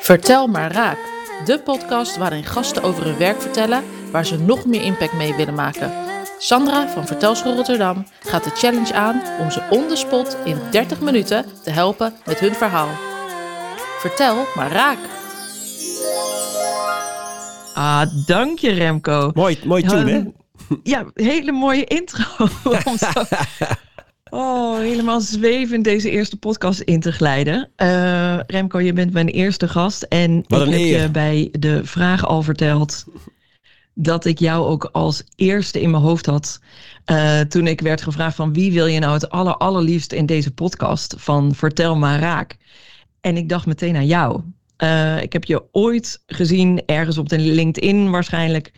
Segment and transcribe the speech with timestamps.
[0.00, 0.98] Vertel maar raak.
[1.44, 5.54] De podcast waarin gasten over hun werk vertellen waar ze nog meer impact mee willen
[5.54, 5.92] maken.
[6.38, 11.00] Sandra van Vertelschool Rotterdam gaat de challenge aan om ze on the spot in 30
[11.00, 12.88] minuten te helpen met hun verhaal.
[13.98, 14.98] Vertel maar raak.
[17.74, 19.30] Ah, dank je Remco.
[19.34, 20.22] Mooi, mooi tune, hè?
[20.82, 22.24] Ja, hele mooie intro.
[24.30, 27.70] Oh, helemaal zwevend deze eerste podcast in te glijden.
[27.76, 30.02] Eh, Remco, je bent mijn eerste gast.
[30.02, 31.00] En Wat ik heb eer.
[31.00, 33.04] je bij de vraag al verteld
[33.94, 36.60] dat ik jou ook als eerste in mijn hoofd had.
[37.04, 40.50] eh, toen ik werd gevraagd van wie wil je nou het aller, allerliefst in deze
[40.54, 42.56] podcast van Vertel maar raak.
[43.20, 44.40] En ik dacht meteen aan jou.
[44.76, 48.72] Eh, ik heb je ooit gezien, ergens op de LinkedIn waarschijnlijk,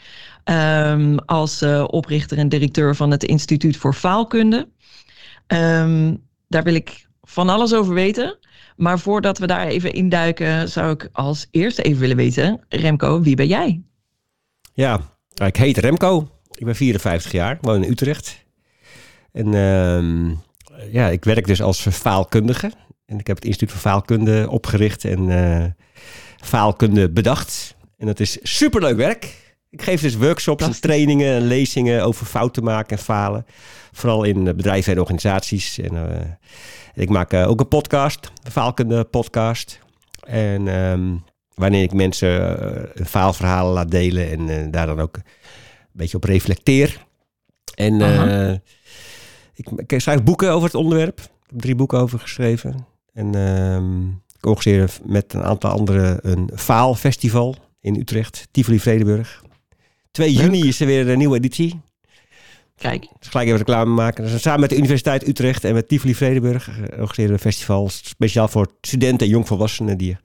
[0.44, 4.68] ehm, als oprichter en directeur van het Instituut voor Faalkunde.
[5.52, 6.14] Ehm,
[6.48, 8.38] daar wil ik van alles over weten.
[8.76, 13.36] Maar voordat we daar even induiken, zou ik als eerste even willen weten, Remco, wie
[13.36, 13.82] ben jij?
[14.72, 15.00] Ja,
[15.34, 16.28] nou, ik heet Remco.
[16.50, 18.44] Ik ben 54 jaar, woon in Utrecht.
[19.32, 20.28] En ehm,
[20.92, 22.72] ja, ik werk dus als faalkundige.
[23.06, 25.64] En ik heb het Instituut voor Faalkunde opgericht en eh,
[26.40, 27.76] faalkunde bedacht.
[27.98, 29.41] En dat is superleuk werk.
[29.72, 33.46] Ik geef dus workshops en trainingen en lezingen over fouten maken en falen.
[33.92, 35.78] Vooral in eh, bedrijven en organisaties.
[35.78, 36.20] En, eh,
[36.94, 39.78] en ik maak eh, ook een podcast, een faalkunde podcast.
[40.26, 41.16] En ehm,
[41.54, 42.30] wanneer ik mensen
[43.00, 45.22] een faalverhalen laat delen en daar dan ook een
[45.92, 47.06] beetje op reflecteer.
[47.74, 48.00] En
[49.54, 51.20] ik, ik schrijf boeken over het onderwerp.
[51.20, 52.86] Ik heb drie boeken over geschreven.
[53.12, 59.41] En ehm, ik organiseer met een aantal anderen een faalfestival in Utrecht, Tivoli Vredenburg.
[60.12, 60.40] 2 Leuk.
[60.44, 61.80] juni is er weer een nieuwe editie.
[62.76, 64.24] Kijk, Dus gelijk even reclame maken.
[64.24, 67.88] Dus samen met de Universiteit Utrecht en met Tivoli Vredenburg eh, organiseren we een festival
[67.88, 70.16] speciaal voor studenten en jongvolwassenen die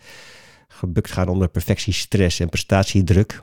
[0.68, 3.42] gebukt gaan onder perfectie, stress en prestatiedruk.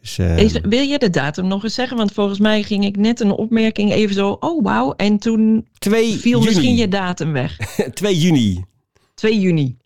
[0.00, 1.96] Dus, eh, is- wil je de datum nog eens zeggen?
[1.96, 6.16] Want volgens mij ging ik net een opmerking even zo, oh wauw, en toen 2
[6.16, 6.44] viel juni.
[6.44, 7.56] misschien je datum weg.
[7.94, 8.64] 2 juni.
[9.14, 9.76] 2 juni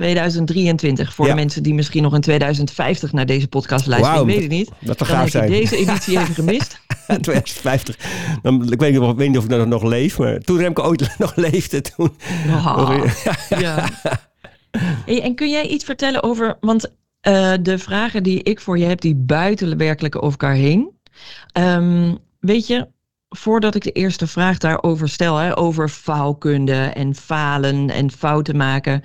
[0.00, 1.14] 2023.
[1.14, 1.30] Voor Ja.
[1.30, 4.16] de mensen die misschien nog in 2050 naar deze podcast luisteren.
[4.16, 4.70] Wauw, ik weet het niet.
[4.80, 5.50] Dat Dan gaaf heb je zijn.
[5.50, 6.80] deze editie even gemist.
[7.06, 7.96] 2050.
[8.42, 10.82] Dan, ik weet niet, of, weet niet of ik nou nog leef, maar toen Remco
[10.82, 12.16] ooit nog leefde, toen...
[12.64, 13.04] Ah,
[13.58, 13.88] ja.
[15.06, 16.90] Hey, en kun jij iets vertellen over, want
[17.20, 20.90] eh, de vragen die ik voor je heb, die buiten werkelijk over elkaar heen.
[21.52, 22.88] Ehm, weet je,
[23.28, 29.04] voordat ik de eerste vraag daarover stel, hè, over faalkunde en falen en fouten maken.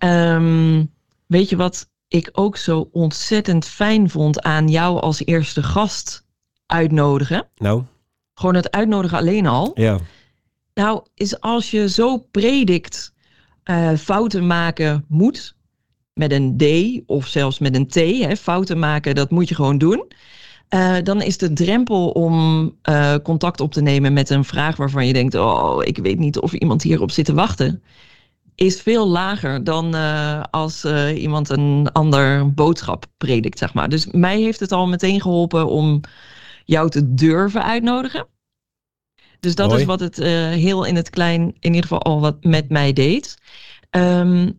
[0.00, 0.84] Ehm,
[1.26, 6.26] weet je wat ik ook zo ontzettend fijn vond aan jou als eerste gast
[6.66, 7.48] uitnodigen?
[7.56, 7.82] Nou,
[8.34, 9.70] Gewoon het uitnodigen alleen al.
[9.74, 9.98] ja.
[10.74, 13.12] Nou, is als je zo predikt
[13.62, 15.56] eh, fouten maken moet,
[16.12, 16.64] met een D
[17.10, 20.06] of zelfs met een T, hè, fouten maken, dat moet je gewoon doen.
[20.68, 22.34] eh, dan is de drempel om
[22.82, 26.38] eh, contact op te nemen met een vraag waarvan je denkt: Oh, ik weet niet
[26.38, 27.82] of iemand hierop zit te wachten.
[28.62, 33.88] Is veel lager dan eh, als eh, iemand een ander boodschap predikt, zeg maar.
[33.88, 36.00] Dus mij heeft het al meteen geholpen om
[36.64, 38.26] jou te durven uitnodigen.
[39.40, 39.80] Dus dat Mooi.
[39.80, 42.92] is wat het eh, heel in het klein, in ieder geval al wat met mij
[42.92, 43.38] deed.
[43.90, 44.50] Ehm,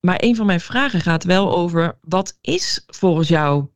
[0.00, 3.66] maar een van mijn vragen gaat wel over: wat is volgens jou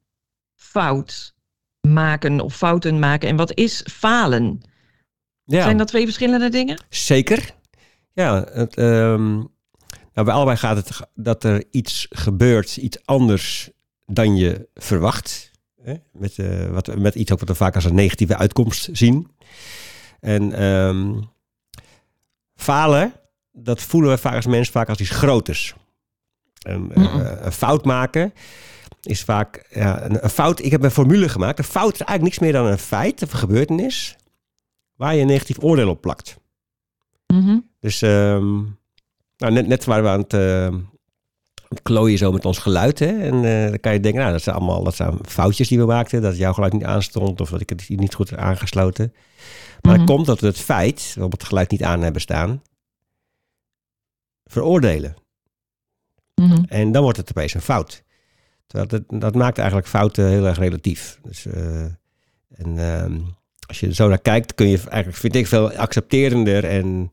[0.54, 1.34] fout
[1.80, 4.60] maken of fouten maken en wat is falen?
[5.44, 5.62] ja.
[5.62, 6.84] Zijn dat twee verschillende dingen?
[6.88, 7.54] Zeker.
[8.12, 9.42] Ja, het, ehm,
[10.16, 13.70] nou, bij allebei gaat het dat er iets gebeurt, iets anders
[14.06, 15.50] dan je verwacht.
[15.82, 15.94] Hè?
[16.12, 19.28] Met, eh, wat, met iets ook wat we vaak als een negatieve uitkomst zien.
[20.20, 21.20] En ehm,
[22.54, 23.12] falen,
[23.52, 25.74] dat voelen we vaak als mensen vaak als iets groters.
[26.62, 27.20] En, eh, Mm-mm.
[27.20, 28.32] een fout maken
[29.02, 30.64] is vaak ja, een, een fout.
[30.64, 31.58] Ik heb een formule gemaakt.
[31.58, 34.16] Een fout is eigenlijk niks meer dan een feit of een gebeurtenis
[34.94, 36.36] waar je een negatief oordeel op plakt.
[37.26, 37.58] Mhm.
[37.80, 38.62] Dus ehm,
[39.36, 40.74] nou, net, net waren we aan het, eh,
[41.82, 42.98] klooien zo met ons geluid.
[42.98, 43.20] Hè?
[43.22, 45.84] En eh, dan kan je denken, nou, dat zijn allemaal dat zijn foutjes die we
[45.84, 46.22] maakten.
[46.22, 49.12] Dat jouw geluid niet aanstond of dat ik het niet goed heb aangesloten.
[49.80, 50.00] Maar Mhm.
[50.00, 52.62] het komt dat we het feit, dat we het geluid niet aan hebben staan,
[54.44, 55.16] veroordelen.
[56.34, 56.64] Mhm.
[56.68, 58.04] En dan wordt het opeens een fout.
[58.66, 61.18] Terwijl dat, dat maakt eigenlijk fouten heel erg relatief.
[61.22, 61.82] Dus, eh,
[62.48, 63.20] en ehm,
[63.66, 67.10] als je er zo naar kijkt, kun je eigenlijk, vind ik, veel accepterender en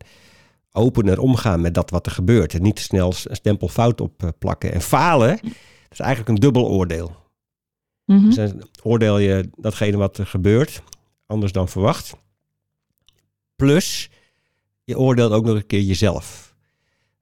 [0.74, 2.54] opener omgaan met dat wat er gebeurt.
[2.54, 4.74] En niet te snel een stempel fout op eh, plakken.
[4.74, 7.16] En falen, dat is eigenlijk een dubbel oordeel.
[8.06, 8.30] Mhm.
[8.30, 10.84] Dus oordeel je datgene wat er gebeurt,
[11.25, 12.14] anders dan verwacht.
[13.56, 14.10] Plus,
[14.84, 16.56] je oordeelt ook nog een keer jezelf.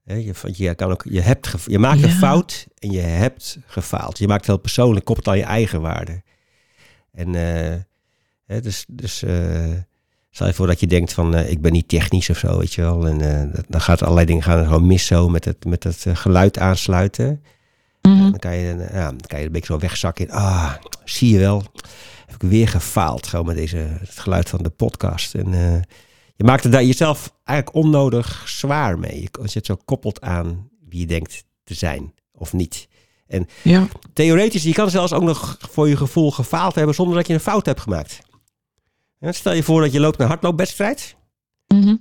[0.04, 4.18] Je, je, kan ook, je, hebt je maakt een fout en je hebt gefaald.
[4.18, 6.22] Je maakt het heel persoonlijk, koppelt aan je eigen waarde.
[7.12, 9.72] En eh, dus, dus eh,
[10.34, 12.82] stel je voor dat je denkt van ik ben niet technisch of zo, weet je
[12.82, 13.06] wel.
[13.06, 16.06] En eh, dat- dan gaat allerlei dingen gaan gewoon mis zo met het, met het
[16.06, 17.42] eh, geluid aansluiten.
[18.02, 18.18] Mhm.
[18.30, 20.72] Dan kan je, eh, ja, dan kan je een beetje zo wegzakken in, ah,
[21.04, 21.62] zie je wel,
[22.26, 25.34] heb ik weer gefaald gewoon met deze, het geluid van de podcast.
[25.34, 25.80] En eh,
[26.36, 29.28] je maakt het daar jezelf eigenlijk onnodig zwaar mee.
[29.40, 32.88] Als je het zo koppelt aan wie je denkt te zijn of niet.
[33.62, 33.86] Ja.
[34.12, 37.40] Theoretisch, je kan zelfs ook nog voor je gevoel gefaald hebben zonder dat je een
[37.40, 38.18] fout hebt gemaakt.
[39.30, 41.16] Stel je voor dat je loopt naar een hardloopwedstrijd
[41.68, 41.96] Mhm.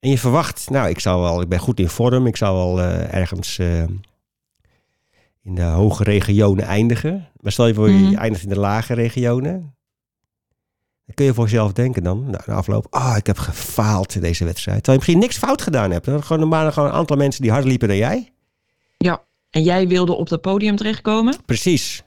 [0.00, 2.80] en je verwacht, nou, ik zou wel, ik ben goed in vorm, ik zou wel
[2.86, 3.82] eh, ergens eh,
[5.42, 7.28] in de hoge regionen eindigen.
[7.40, 8.10] Maar stel je voor, Mhm.
[8.10, 9.74] je eindigt in de lage regionen.
[11.06, 14.44] Dan kun je voor jezelf denken dan, na afloop, ah, ik heb gefaald in deze
[14.44, 14.82] wedstrijd.
[14.84, 16.06] Terwijl je misschien niks fout gedaan hebt.
[16.06, 18.32] Er waren gewoon, waren gewoon een aantal mensen die harder liepen dan jij.
[19.50, 21.36] En jij wilde op dat podium terechtkomen.
[21.46, 22.02] Precies.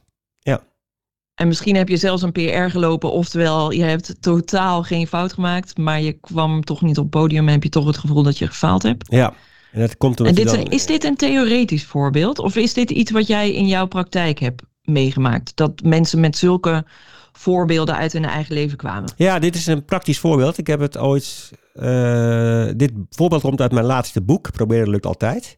[1.35, 3.11] En misschien heb je zelfs een PR gelopen.
[3.11, 5.77] Oftewel, je hebt totaal geen fout gemaakt.
[5.77, 7.47] Maar je kwam toch niet op het podium.
[7.47, 9.11] En heb je toch het gevoel dat je gefaald hebt.
[9.11, 9.33] Ja.
[9.71, 10.71] En dat komt omdat En dit, dan...
[10.71, 12.39] is dit een theoretisch voorbeeld?
[12.39, 15.51] Of is dit iets wat jij in jouw praktijk hebt meegemaakt?
[15.55, 16.85] Dat mensen met zulke
[17.31, 19.13] voorbeelden uit hun eigen leven kwamen.
[19.15, 20.57] Ja, dit is een praktisch voorbeeld.
[20.57, 21.51] Ik heb het ooit.
[21.73, 24.51] eh, dit voorbeeld komt uit mijn laatste boek.
[24.51, 25.57] Proberen lukt altijd.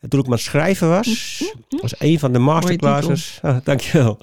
[0.00, 1.42] En toen ik maar schrijven was,
[1.80, 3.38] was een van de masterclasses.
[3.42, 4.18] Ah, dankjewel.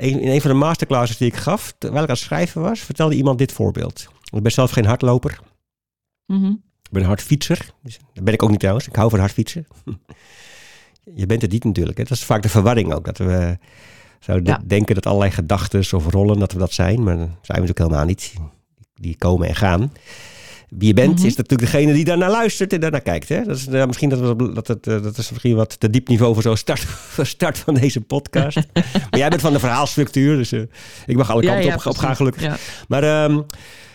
[0.00, 2.80] Een, in een van de masterclasses die ik gaf, terwijl ik aan het schrijven was,
[2.80, 4.08] vertelde iemand dit voorbeeld.
[4.32, 5.40] Ik ben zelf geen hardloper.
[6.26, 6.46] Mhm.
[6.82, 7.70] Ik ben een hardfietser.
[7.82, 8.86] Dus, dat ben ik ook niet trouwens.
[8.86, 9.66] Ik hou van hardfietsen.
[11.14, 11.98] Je bent het niet natuurlijk.
[11.98, 12.04] Hè.
[12.04, 13.04] Dat is vaak de verwarring ook.
[13.04, 13.58] Dat we
[14.20, 14.60] zouden Ja.
[14.66, 17.02] denken dat allerlei gedachten of rollen, dat we dat zijn.
[17.02, 18.34] Maar dat zijn we natuurlijk helemaal niet.
[18.94, 19.92] Die komen en gaan.
[20.70, 21.26] Wie je bent, Mhm.
[21.26, 23.28] is natuurlijk degene die daarnaar luistert en daarnaar kijkt.
[23.28, 23.42] Hè?
[23.44, 26.34] Dat, is, misschien dat, we, dat, het, eh, dat is misschien wat te diep niveau
[26.34, 26.56] voor zo'n
[27.26, 28.56] start, van deze podcast.
[29.10, 30.60] maar jij bent van de verhaalstructuur, dus eh,
[31.06, 32.42] ik mag alle kanten op, op gaan gelukkig.
[32.42, 32.56] Ja.
[32.88, 33.40] Maar ehm,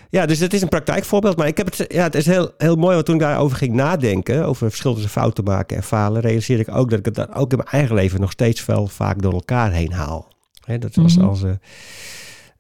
[0.09, 1.37] ja, dus het is een praktijkvoorbeeld.
[1.37, 3.73] Maar ik heb het, ja, het is heel, heel mooi, want toen ik daarover ging
[3.73, 7.35] nadenken, over verschil tussen fouten maken en falen, realiseerde ik ook dat ik het daar
[7.35, 10.27] ook in mijn eigen leven nog steeds wel vaak door elkaar heen haal.
[10.65, 11.25] Hè, dat was Mhm.
[11.27, 11.43] als.
[11.43, 11.49] eh,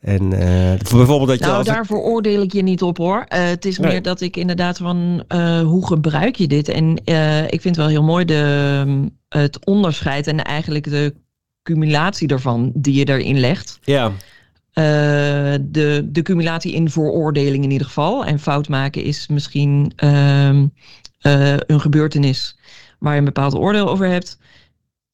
[0.05, 1.45] en eh, bijvoorbeeld dat je.
[1.45, 3.25] Nou, daar veroordeel ik je niet op hoor.
[3.27, 3.91] Eh, het is Nee.
[3.91, 6.69] meer dat ik inderdaad van eh, hoe gebruik je dit?
[6.69, 6.95] En
[7.49, 11.13] ik vind wel heel mooi de, mm, het onderscheid en eigenlijk de
[11.63, 13.79] cumulatie daarvan die je erin legt.
[13.83, 14.11] ja,
[15.61, 18.25] de, de cumulatie in veroordeling in ieder geval.
[18.25, 20.65] En fout maken is misschien ehm,
[21.25, 22.57] eh, een gebeurtenis
[22.99, 24.37] waar je een bepaald oordeel over hebt.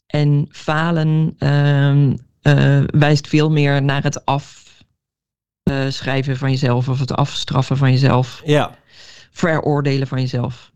[0.07, 4.25] En falen ehm, eh, wijst veel meer naar het
[5.63, 8.77] afschrijven van jezelf of het afstraffen van jezelf, ja.
[9.31, 10.71] veroordelen van jezelf.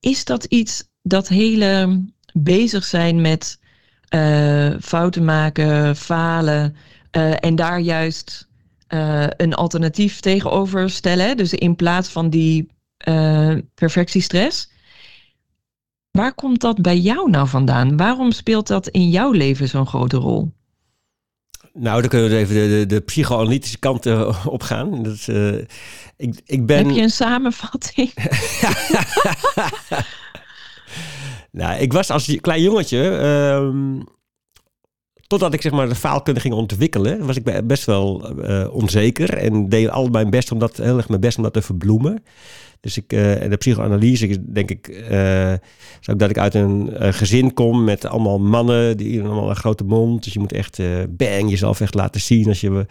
[0.00, 3.60] Is dat iets dat hele bezig zijn met
[4.08, 6.76] eh, fouten maken, falen
[7.10, 8.48] eh, en daar juist
[8.86, 11.36] eh, een alternatief tegenover stellen?
[11.36, 14.70] Dus in plaats van die eh, perfectiestress.
[16.10, 17.96] Waar komt dat bij jou nou vandaan?
[17.96, 20.52] Waarom speelt dat in jouw leven zo'n grote rol?
[21.74, 25.02] Nou, dan kunnen we even de, de, de psychoanalytische kant eh, op gaan.
[25.02, 25.58] Dat eh,
[26.16, 26.86] ik, ik ben.
[26.86, 28.12] Heb je een samenvatting?
[31.52, 34.00] Nou, ik was als klein jongetje, ehm,
[35.26, 39.36] totdat ik zeg maar de faalkunde ging ontwikkelen, was ik be- best wel eh, onzeker
[39.36, 42.24] en deed al mijn best om dat, heel erg mijn best om dat te verbloemen.
[42.82, 46.90] Dus ik, eh, en de psychoanalyse, denk ik, eh, is ook dat ik uit een
[46.96, 50.24] eh, gezin kom met allemaal mannen, die allemaal een grote mond.
[50.24, 52.86] Dus je moet echt, eh, bang, jezelf echt laten zien als je,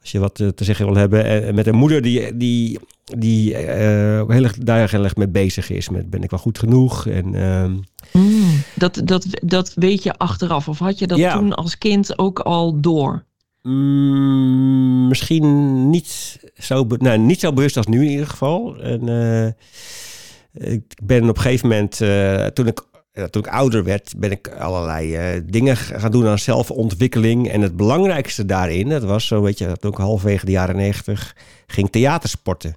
[0.00, 1.24] als je wat eh, te zeggen wil hebben.
[1.24, 2.78] En, met een moeder die, die,
[3.18, 5.88] die eh, ook heel erg, daar heel erg mee bezig is.
[5.88, 7.06] Met ben ik wel goed genoeg?
[7.06, 7.74] En ehm,
[8.12, 10.68] Mm, dat, dat, dat weet je achteraf.
[10.68, 11.38] Of had je dat Ja.
[11.38, 13.24] toen als kind ook al door?
[13.66, 18.76] Mm, misschien niet zo, nou, niet zo bewust als nu in ieder geval.
[18.80, 23.84] En, eh, ik ben op een gegeven moment, eh, toen, ik, ja, toen ik ouder
[23.84, 27.48] werd, ben ik allerlei eh, dingen gaan doen aan zelfontwikkeling.
[27.48, 31.36] En het belangrijkste daarin, dat was zo, weet je, toen ik halverwege de jaren negentig
[31.66, 32.76] ging theatersporten.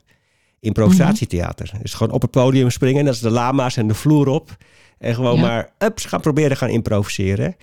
[0.60, 1.72] Improvisatietheater.
[1.82, 4.58] Dus gewoon op het podium springen, dat is de lama's en de vloer op.
[4.98, 5.42] En gewoon Ja.
[5.42, 7.56] maar ups, gaan proberen gaan improviseren.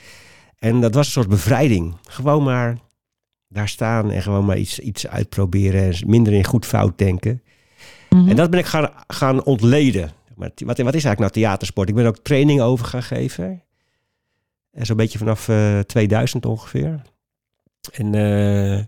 [0.58, 1.96] En dat was een soort bevrijding.
[2.08, 2.78] Gewoon maar
[3.48, 5.82] daar staan en gewoon maar iets, iets uitproberen.
[5.82, 7.42] En minder in goed fout denken.
[8.10, 8.28] Mhm.
[8.28, 10.10] En dat ben ik gaan, gaan ontleden.
[10.36, 11.88] Maar wat, wat is eigenlijk nou theatersport?
[11.88, 13.62] Ik ben ook training over gaan geven.
[14.72, 17.02] En zo'n beetje vanaf eh 2000 ongeveer.
[17.92, 18.84] En eh,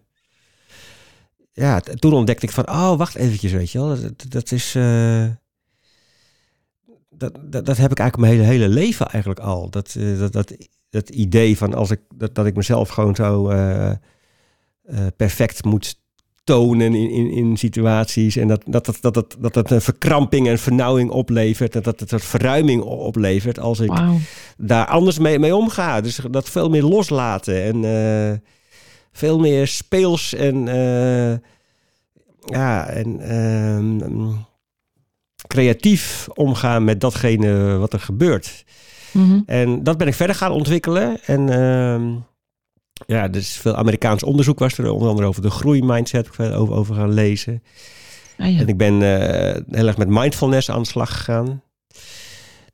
[1.53, 3.89] ja, toen ontdekte ik van, oh, wacht eventjes, weet je wel.
[3.89, 4.75] Dat, dat is...
[4.75, 5.27] eh,
[7.11, 9.71] dat, dat, dat heb ik eigenlijk mijn hele, hele leven eigenlijk al.
[9.71, 10.57] Dat, dat, dat,
[10.91, 13.51] dat idee van als ik, dat, dat ik mezelf gewoon zo
[14.89, 15.97] eh, perfect moet
[16.49, 18.37] tonen in, in, in situaties.
[18.37, 21.75] En dat dat, dat, dat, dat, dat een verkramping en vernauwing oplevert.
[21.75, 23.93] En dat het een verruiming oplevert als ik
[24.57, 26.01] daar anders mee, mee omga.
[26.01, 28.39] Dus dat veel meer loslaten en eh,
[29.13, 31.39] veel meer speels en eh,
[32.41, 34.33] ja, en ehm,
[35.47, 38.65] creatief omgaan met datgene wat er gebeurt.
[39.13, 39.41] Mhm.
[39.47, 41.19] En dat ben ik verder gaan ontwikkelen.
[41.25, 42.15] En ehm,
[43.07, 47.13] ja, dus veel Amerikaans onderzoek was er, onder andere over de groeimindset, over, over gaan
[47.13, 47.63] lezen.
[48.39, 48.59] Ah, ja.
[48.61, 51.63] En ik ben eh, heel erg met mindfulness aan de slag gegaan.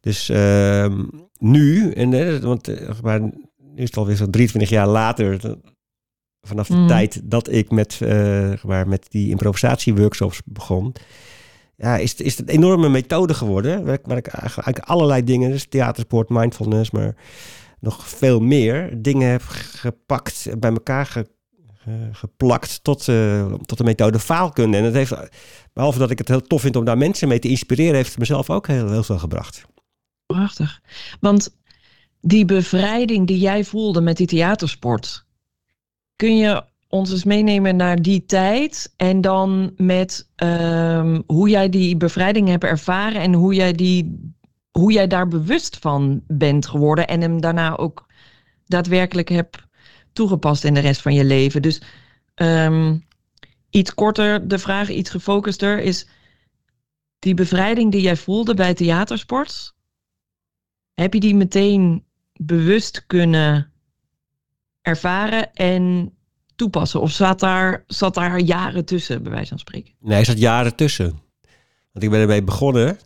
[0.01, 1.03] Dus ehm,
[1.39, 3.33] nu, en, eh, want eh, maar, nu
[3.75, 5.57] is het alweer zo'n 23 jaar later,
[6.43, 6.87] vanaf de Mm.
[6.87, 10.93] tijd dat ik met, eh, maar met die improvisatieworkshops begon,
[11.77, 13.85] ja, is, het- is het een enorme methode geworden.
[13.85, 17.15] Waar ik, waar ik eigenlijk eigenlijk allerlei dingen, dus theatersport, mindfulness, maar
[17.85, 21.29] nog veel meer dingen heb gepakt, bij elkaar ge-
[21.75, 24.77] ge- geplakt tot, eh, tot de methode faalkunde.
[24.77, 25.15] En het heeft,
[25.73, 28.19] behalve dat ik het heel tof vind om daar mensen mee te inspireren, heeft het
[28.19, 29.65] mezelf ook heel, heel veel gebracht.
[30.27, 30.81] Prachtig.
[31.21, 31.57] Want
[32.21, 35.25] die bevrijding die jij voelde met die theatersport,
[36.17, 41.97] kun je ons eens meenemen naar die tijd en dan met ehm, hoe jij die
[41.97, 44.34] bevrijding hebt ervaren en hoe jij, die,
[44.79, 48.07] hoe jij daar bewust van bent geworden en hem daarna ook
[48.67, 49.59] daadwerkelijk hebt
[50.13, 51.63] toegepast in de rest van je leven.
[51.63, 51.83] Dus
[52.35, 52.99] ehm,
[53.71, 56.09] iets korter, de vraag iets gefocuster is
[57.19, 59.75] die bevrijding die jij voelde bij theatersport,
[60.95, 63.73] heb je die meteen bewust kunnen
[64.81, 66.15] ervaren en
[66.57, 67.01] toepassen?
[67.01, 69.95] Of zat daar, zat daar jaren tussen, bij wijze van spreken?
[70.01, 71.23] Nee, er zat jaren tussen.
[71.93, 72.99] Want ik ben ermee begonnen.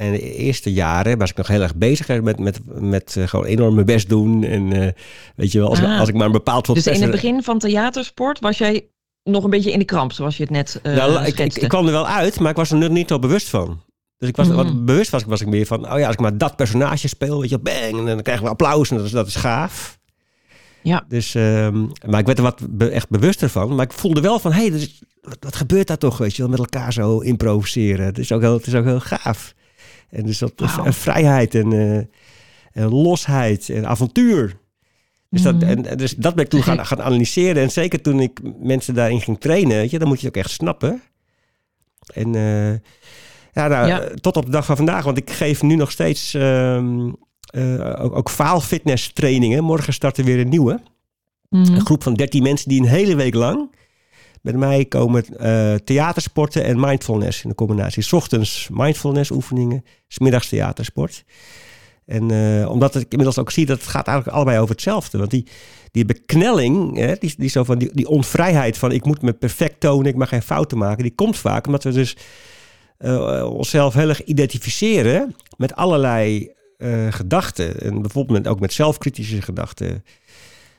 [0.00, 3.44] En de eerste jaren was ik nog heel erg bezig met, met, met eh, gewoon
[3.46, 4.44] enorm mijn best doen.
[4.44, 4.88] En eh,
[5.36, 5.98] weet je wel, als, Ah.
[6.00, 8.86] als ik maar een bepaald soort Dus in het begin van theatersport was jij
[9.24, 11.60] nog een beetje in de kramp, zoals je het net Nou, ik, ik, schetste.
[11.60, 13.80] ik kwam er wel uit, maar ik was er nu niet zo bewust van.
[14.18, 14.56] Dus ik was, Mhm.
[14.56, 17.40] wat bewust was, was ik meer van, oh ja, als ik maar dat personage speel,
[17.40, 19.98] weet je, wel, bang, en dan krijgen we applaus en dat is, dat is gaaf.
[20.82, 21.04] Ja.
[21.08, 23.74] Dus, ehm, maar ik werd er wat be- echt bewuster van.
[23.74, 26.42] Maar ik voelde wel van, hé, hey, dus, wat, wat gebeurt daar toch, weet je
[26.42, 28.06] wel, met elkaar zo improviseren.
[28.06, 29.54] Het is ook heel, het is ook heel gaaf.
[30.10, 30.52] En dus dat
[30.84, 34.56] en vrijheid en, eh, en losheid en avontuur.
[35.30, 35.64] Dus, dat, Mhm.
[35.84, 37.62] en, dus dat ben ik toen gaan, gaan analyseren.
[37.62, 40.42] En zeker toen ik mensen daarin ging trainen, weet je, dan moet je het ook
[40.42, 41.02] echt snappen.
[42.14, 42.72] En eh,
[43.52, 44.08] ja, nou, Ja.
[44.20, 47.10] tot op de dag van vandaag, want ik geef nu nog steeds ehm,
[47.50, 49.64] eh, ook, ook faalfitness trainingen.
[49.64, 50.80] Morgen start er weer een nieuwe.
[51.48, 51.74] Mhm.
[51.74, 53.74] Een groep van 13 mensen die een hele week lang
[54.40, 58.02] met mij komen eh, theatersporten en mindfulness in de combinatie.
[58.02, 61.24] 's ochtends mindfulness oefeningen, 's middags theatersport.
[62.06, 65.18] En eh, omdat ik inmiddels ook zie dat het gaat eigenlijk allebei over hetzelfde.
[65.18, 65.46] Want die,
[65.90, 69.80] die beknelling, hè, die, die, zo van die, die onvrijheid van ik moet me perfect
[69.80, 72.16] tonen, ik mag geen fouten maken, die komt vaak omdat we dus
[72.98, 76.58] eh, onszelf heel erg identificeren met allerlei
[77.10, 77.80] gedachten.
[77.80, 80.04] En bijvoorbeeld ook met zelfkritische gedachten.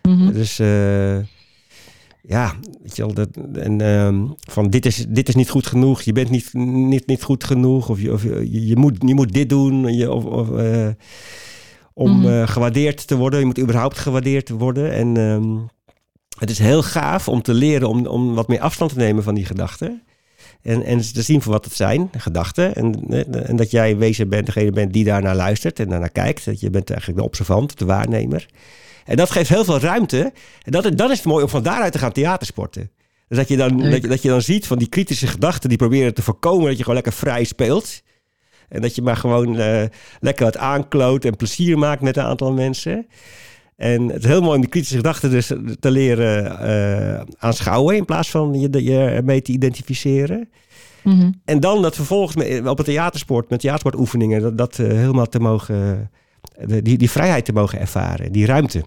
[0.02, 0.34] Mhm.
[0.34, 0.60] Dus
[2.22, 6.02] ja, weet je wel, dat, en, ehm, van dit is, dit is niet goed genoeg,
[6.02, 9.34] je bent niet, niet, niet goed genoeg, of je, of je, je, moet, je moet
[9.34, 10.88] dit doen, je, of, of, eh,
[11.94, 12.28] om Mhm.
[12.28, 13.40] eh, gewaardeerd te worden.
[13.40, 14.92] Je moet überhaupt gewaardeerd worden.
[14.92, 15.58] En ehm,
[16.40, 19.36] het is heel gaaf om te leren om, om wat meer afstand te nemen van
[19.36, 20.02] die gedachten.
[20.62, 22.76] En, en te zien voor wat het zijn, gedachten.
[22.76, 26.46] En, eh, en dat jij wezen bent, degene bent die daarnaar luistert en daarnaar kijkt.
[26.46, 28.46] Dat je bent eigenlijk de observant, de waarnemer.
[29.12, 30.32] En dat geeft heel veel ruimte.
[30.64, 32.92] En dat, dan is het mooi om van daaruit te gaan theatersporten.
[33.28, 35.78] Dus dat je, dan, dat, je, dat je dan ziet van die kritische gedachten die
[35.78, 38.02] proberen te voorkomen dat je gewoon lekker vrij speelt.
[38.70, 39.84] En dat je maar gewoon eh,
[40.20, 43.08] lekker wat aankloot en plezier maakt met een aantal mensen.
[43.76, 48.06] En het is heel mooi om die kritische gedachten dus te leren eh, aanschouwen in
[48.06, 50.50] plaats van je, je ermee te identificeren.
[51.04, 51.32] Mhm.
[51.46, 56.12] En dan dat vervolgens op het theatersport, met theatersportoefeningen, dat, dat eh, helemaal te mogen,
[56.66, 58.84] die, die vrijheid te mogen ervaren, die ruimte.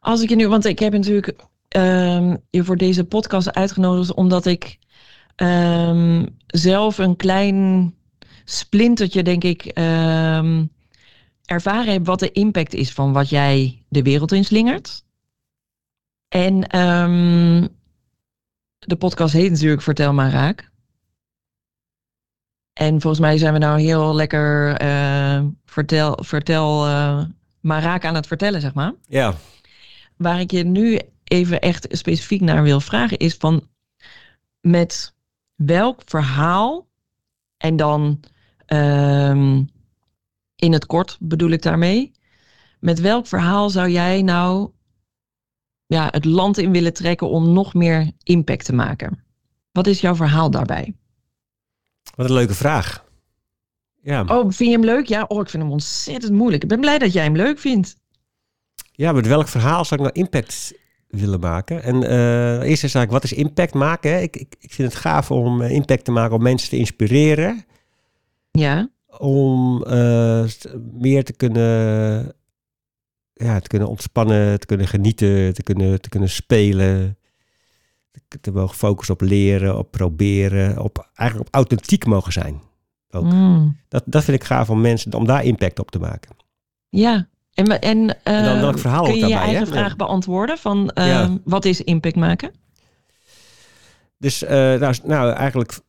[0.00, 1.36] Als ik je nu, want ik heb natuurlijk
[1.68, 4.78] ehm, je voor deze podcast uitgenodigd omdat ik
[5.36, 7.94] ehm, zelf een klein
[8.44, 10.64] splintertje, denk ik, ehm,
[11.44, 15.04] ervaren heb wat de impact is van wat jij de wereld inslingert.
[16.28, 16.60] En
[18.78, 20.70] de podcast heet natuurlijk Vertel maar raak.
[22.72, 27.22] En volgens mij zijn we nou heel lekker eh, vertel, vertel eh,
[27.60, 28.94] maar raak aan het vertellen, zeg maar.
[29.08, 29.34] Ja,
[30.20, 33.68] Waar ik je nu even echt specifiek naar wil vragen is van
[34.60, 35.14] met
[35.54, 36.88] welk verhaal
[37.56, 38.20] en dan
[38.66, 39.62] ehm,
[40.56, 42.12] in het kort bedoel ik daarmee.
[42.80, 44.70] Met welk verhaal zou jij nou
[45.86, 49.24] ja, het land in willen trekken om nog meer impact te maken?
[49.72, 50.94] Wat is jouw verhaal daarbij?
[52.14, 53.04] Wat een leuke vraag.
[54.02, 54.24] Ja.
[54.24, 55.06] Oh, vind je hem leuk?
[55.06, 56.62] Ja, oh, ik vind hem ontzettend moeilijk.
[56.62, 57.99] Ik ben blij dat jij hem leuk vindt.
[59.00, 60.74] Ja, met welk verhaal zou ik nou impact
[61.08, 61.82] willen maken?
[61.82, 64.10] En uh, eerst is eigenlijk, wat is impact maken?
[64.10, 64.20] Hè?
[64.20, 67.64] Ik, ik, ik vind het gaaf om eh, impact te maken, om mensen te inspireren.
[68.50, 68.90] Ja.
[69.18, 70.44] Om uh,
[70.92, 72.32] meer te kunnen,
[73.32, 77.18] ja, te kunnen ontspannen, te kunnen genieten, te kunnen, te kunnen spelen.
[78.40, 82.60] Te mogen focussen op leren, op proberen, op eigenlijk op authentiek mogen zijn.
[83.10, 83.24] Ook.
[83.24, 83.76] Mm.
[83.88, 86.36] Dat, dat vind ik gaaf om mensen, om daar impact op te maken.
[86.88, 87.28] Ja,
[87.66, 89.72] en, en, uh, en dan welk verhaal kun je daarbij, je eigen hè?
[89.72, 91.38] vraag beantwoorden van uh, Ja.
[91.44, 92.50] wat is impact maken?
[94.18, 95.80] Dus uh, nou, nou, eigenlijk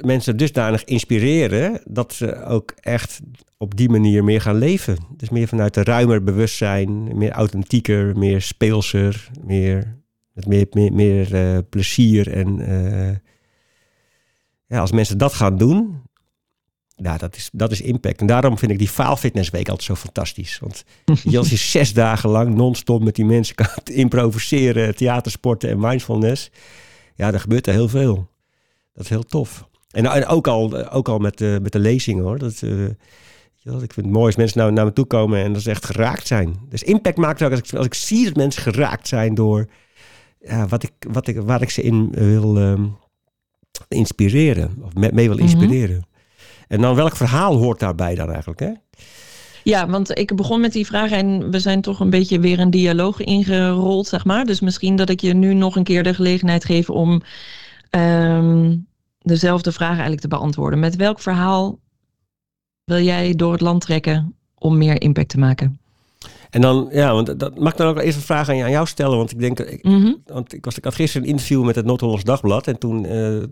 [0.00, 3.20] mensen dusdanig inspireren dat ze ook echt
[3.58, 4.96] op die manier meer gaan leven.
[5.16, 9.96] Dus meer vanuit een ruimer bewustzijn, meer authentieker, meer speelser, meer,
[10.32, 12.32] met meer, meer, meer plezier.
[12.32, 12.58] En
[14.66, 16.02] ja, als mensen dat gaan doen,
[17.02, 18.20] nou, dat is, dat is impact.
[18.20, 20.58] En daarom vind ik die faalfitnessweek altijd zo fantastisch.
[20.58, 20.84] Want
[21.36, 26.50] als je zes dagen lang non-stop met die mensen kan improviseren, theatersporten en mindfulness
[27.20, 28.28] ja, er gebeurt er heel veel.
[28.92, 29.68] Dat is heel tof.
[29.90, 32.38] En, en ook al, ook al met, uh, met de lezingen hoor.
[32.38, 32.84] Dat, uh,
[33.64, 35.86] ik vind het mooi als mensen nou naar me toe komen en dat ze echt
[35.86, 36.58] geraakt zijn.
[36.68, 39.68] Dus impact maakt ook als ik, als ik zie dat mensen geraakt zijn door
[40.40, 42.96] ja, wat ik, wat ik, waar ik ze in wil um,
[43.88, 44.82] inspireren.
[44.82, 45.96] Of mee wil inspireren.
[45.96, 46.09] Mm -hmm.
[46.70, 48.60] En dan welk verhaal hoort daarbij dan eigenlijk?
[48.60, 48.70] Hè?
[49.62, 52.70] Ja, want ik begon met die vraag en we zijn toch een beetje weer een
[52.70, 54.44] dialoog ingerold, zeg maar.
[54.44, 57.22] Dus misschien dat ik je nu nog een keer de gelegenheid geef om
[57.90, 58.86] um,
[59.18, 60.78] dezelfde vraag eigenlijk te beantwoorden.
[60.78, 61.78] Met welk verhaal
[62.84, 65.80] wil jij door het land trekken om meer impact te maken?
[66.50, 69.16] En dan, ja, want dat mag ik dan ook eerst een vraag aan, jou stellen.
[69.16, 70.22] Want ik denk, ik, mm -hmm.
[70.26, 72.66] want ik, was, ik had gisteren een interview met het Noord-Hollands Dagblad.
[72.66, 73.42] En toen, uh,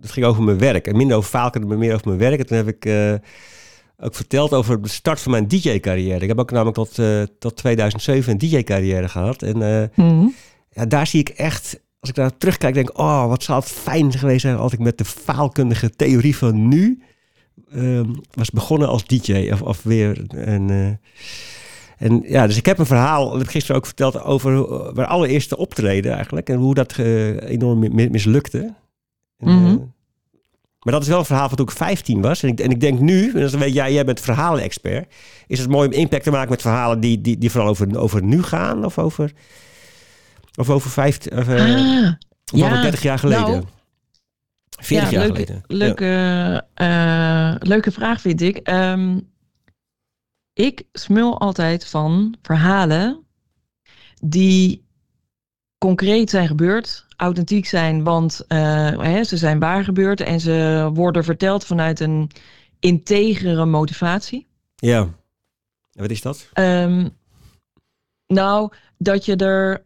[0.00, 0.86] dat ging over mijn werk.
[0.86, 2.38] En minder over Falken, maar meer over mijn werk.
[2.38, 2.84] En toen heb ik...
[2.84, 3.14] Uh,
[4.00, 6.20] ook verteld over de start van mijn DJ-carrière.
[6.20, 9.42] Ik heb ook namelijk tot, uh, tot 2007 een DJ-carrière gehad.
[9.42, 10.34] En uh, mm -hmm.
[10.70, 12.98] ja, daar zie ik echt, als ik daar terugkijk, denk ik...
[12.98, 17.02] oh, wat zou het fijn geweest zijn als ik met de faalkundige theorie van nu...
[17.74, 20.26] Uh, was begonnen als DJ of, of weer...
[20.30, 21.00] En,
[21.96, 24.22] en ja, dus ik heb een verhaal, dat heb ik gisteren ook verteld...
[24.22, 24.52] over
[24.94, 26.48] mijn allereerste optreden eigenlijk...
[26.48, 28.74] en hoe dat enorm mislukte.
[29.38, 29.96] En, mm -hmm.
[30.82, 32.42] Maar dat is wel een verhaal van toen ik 15 was.
[32.42, 35.14] En ik, en ik denk nu, en dan weet jij, jij bent verhalen-expert.
[35.46, 38.22] Is het mooi om impact te maken met verhalen die, die, die vooral over, over
[38.22, 38.84] nu gaan?
[38.84, 39.32] Of over,
[40.54, 42.12] of over, 15, of, uh, ah,
[42.44, 43.50] ja, over 30 jaar geleden?
[43.50, 43.64] Nou,
[44.80, 45.62] 40 ja, jaar geleden.
[45.66, 46.04] Leuke,
[46.74, 47.52] ja.
[47.54, 48.68] uh, leuke vraag vind ik.
[48.70, 49.30] Um,
[50.52, 53.24] ik smul altijd van verhalen
[54.22, 54.86] die
[55.78, 58.58] concreet zijn gebeurd, authentiek zijn, want uh,
[58.98, 62.30] hè, ze zijn waar gebeurd en ze worden verteld vanuit een
[62.80, 64.46] integere motivatie.
[64.76, 65.00] Ja.
[65.92, 66.48] En wat is dat?
[66.54, 67.10] Um,
[68.26, 69.82] nou, dat je er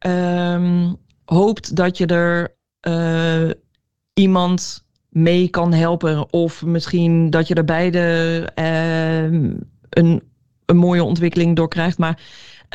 [0.54, 2.54] um, hoopt dat je er
[2.88, 3.50] uh,
[4.14, 6.32] iemand mee kan helpen.
[6.32, 9.22] Of misschien dat je er beide uh,
[9.88, 10.22] een,
[10.64, 11.98] een mooie ontwikkeling door krijgt.
[11.98, 12.22] Maar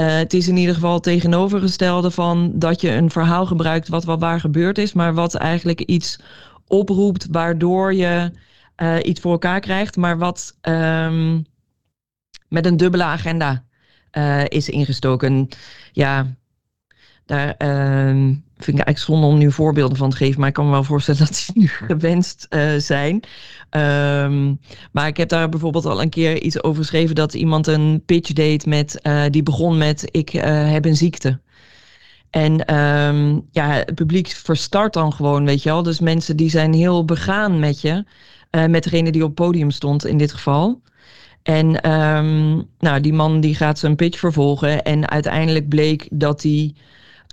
[0.02, 4.20] het is in ieder geval het tegenovergestelde van dat je een verhaal gebruikt wat wel
[4.20, 6.20] waar gebeurd is, maar wat eigenlijk iets
[6.68, 8.32] oproept waardoor je
[8.78, 11.46] uh, iets voor elkaar krijgt, maar wat um,
[12.48, 13.64] met een dubbele agenda
[14.12, 15.48] uh, is ingestoken.
[15.92, 16.36] Ja,
[17.28, 17.56] daar
[18.08, 20.72] um, vind ik eigenlijk zonde om nu voorbeelden van te geven, maar ik kan me
[20.72, 23.24] wel voorstellen dat die nu gewenst uh, zijn.
[23.70, 24.60] Um,
[24.92, 28.34] maar ik heb daar bijvoorbeeld al een keer iets over geschreven dat iemand een pitch
[28.34, 31.40] deed met, uh, die begon met ik uh, heb een ziekte.
[32.30, 35.84] En um, ja, het publiek verstart dan gewoon, weet je wel.
[35.84, 38.04] Dus mensen die zijn heel begaan met je,
[38.68, 40.82] met degene die op het podium stond in dit geval.
[41.44, 46.74] En um, nou, die man die gaat zijn pitch vervolgen en uiteindelijk bleek dat hij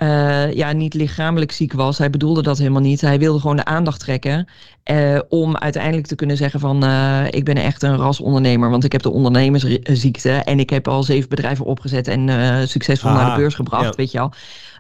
[0.02, 1.98] uh, ja, niet lichamelijk ziek was.
[1.98, 3.00] Hij bedoelde dat helemaal niet.
[3.00, 4.48] Hij wilde gewoon de aandacht trekken.
[4.90, 6.84] Uh, om uiteindelijk te kunnen zeggen van...
[6.84, 8.70] Uh, ik ben echt een rasondernemer.
[8.70, 10.30] Want ik heb de ondernemersziekte.
[10.30, 12.08] En ik heb al zeven bedrijven opgezet.
[12.08, 12.28] En
[12.68, 13.84] succesvol ah, naar de beurs gebracht.
[13.84, 13.92] Ja.
[13.96, 14.32] Weet je al.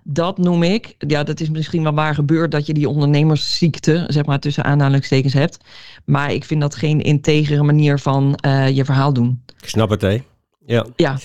[0.04, 0.94] Dat noem ik...
[0.98, 2.50] Ja, dat is misschien wel waar gebeurd...
[2.50, 4.04] dat je die ondernemersziekte...
[4.06, 5.58] zeg maar tussen aanhalingstekens hebt.
[6.04, 8.38] Maar ik vind dat geen integere manier van
[8.72, 9.42] je verhaal doen.
[9.60, 10.22] Ik snap het, hè?
[10.66, 10.86] Ja.
[10.96, 11.18] Ja.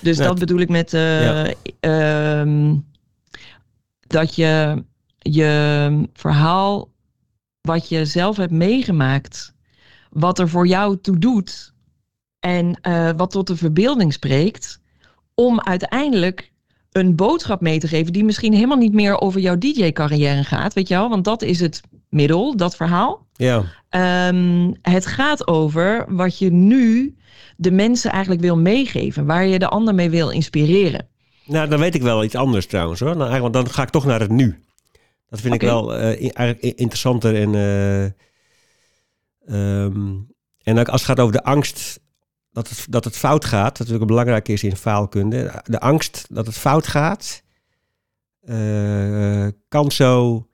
[0.00, 0.90] Dus Nou, dat bedoel ik met...
[0.90, 1.46] Ja.
[1.80, 2.72] Uh,
[4.06, 4.84] dat je
[5.18, 6.90] je verhaal,
[7.60, 9.54] wat je zelf hebt meegemaakt,
[10.10, 11.74] wat er voor jou toe doet
[12.40, 14.80] en uh, wat tot de verbeelding spreekt,
[15.34, 16.52] om uiteindelijk
[16.92, 20.88] een boodschap mee te geven die misschien helemaal niet meer over jouw DJ-carrière gaat, weet
[20.88, 21.08] je wel?
[21.08, 23.26] Want dat is het middel, dat verhaal.
[23.32, 23.64] Ja.
[24.28, 27.16] Um, het gaat over wat je nu
[27.56, 31.08] de mensen eigenlijk wil meegeven, waar je de ander mee wil inspireren.
[31.46, 33.16] Nou, dan weet ik wel iets anders trouwens hoor.
[33.16, 34.64] Nou, want dan ga ik toch naar het nu.
[35.28, 35.68] Dat vind okay.
[35.68, 37.52] ik wel uh, eigenlijk interessanter en.
[39.48, 42.00] Uh, um, en ook als het gaat over de angst
[42.50, 45.62] dat het, dat het fout gaat, dat natuurlijk belangrijk is in faalkunde.
[45.64, 47.42] De angst dat het fout gaat,
[48.42, 50.46] uh, kan zo,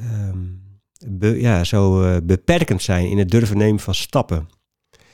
[0.00, 0.62] um,
[1.06, 4.48] be, ja, zo beperkend zijn in het durven nemen van stappen.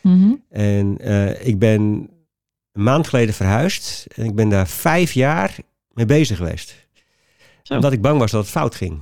[0.03, 0.45] Mm -hmm.
[0.49, 0.99] En
[1.47, 2.11] ik ben
[2.75, 5.57] een maand geleden verhuisd en ik ben daar vijf jaar
[5.93, 6.87] mee bezig geweest.
[7.63, 7.75] Zo.
[7.75, 9.01] Omdat ik bang was dat het fout ging.